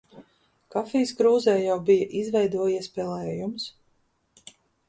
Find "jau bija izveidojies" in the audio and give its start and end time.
1.65-2.91